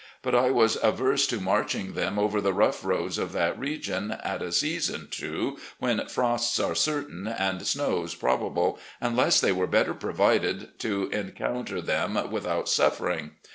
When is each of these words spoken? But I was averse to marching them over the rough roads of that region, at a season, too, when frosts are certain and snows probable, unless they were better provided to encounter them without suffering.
But 0.23 0.33
I 0.33 0.49
was 0.49 0.79
averse 0.81 1.27
to 1.27 1.39
marching 1.39 1.93
them 1.93 2.17
over 2.17 2.41
the 2.41 2.55
rough 2.55 2.83
roads 2.83 3.19
of 3.19 3.33
that 3.33 3.59
region, 3.59 4.09
at 4.09 4.41
a 4.41 4.51
season, 4.51 5.07
too, 5.11 5.59
when 5.77 6.03
frosts 6.07 6.59
are 6.59 6.73
certain 6.73 7.27
and 7.27 7.67
snows 7.67 8.15
probable, 8.15 8.79
unless 8.99 9.39
they 9.39 9.51
were 9.51 9.67
better 9.67 9.93
provided 9.93 10.69
to 10.79 11.07
encounter 11.11 11.81
them 11.83 12.31
without 12.31 12.67
suffering. 12.67 13.33